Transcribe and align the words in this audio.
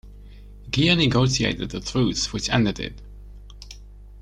Geyer 0.71 0.95
negotiated 0.95 1.69
the 1.69 1.79
truce 1.79 2.33
which 2.33 2.49
ended 2.49 2.79
it. 2.79 3.03